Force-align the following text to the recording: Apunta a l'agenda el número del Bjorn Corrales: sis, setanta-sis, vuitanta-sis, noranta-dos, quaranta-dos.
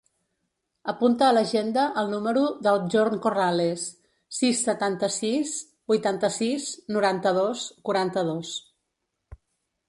Apunta 0.91 1.25
a 1.25 1.33
l'agenda 1.37 1.83
el 2.01 2.07
número 2.13 2.45
del 2.67 2.81
Bjorn 2.85 3.19
Corrales: 3.25 3.83
sis, 4.39 4.63
setanta-sis, 4.71 5.53
vuitanta-sis, 5.93 6.73
noranta-dos, 6.97 7.69
quaranta-dos. 7.91 8.57